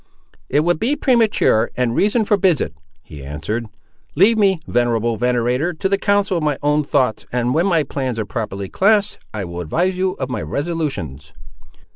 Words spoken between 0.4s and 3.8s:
"It would be premature, and reason forbids it," he answered.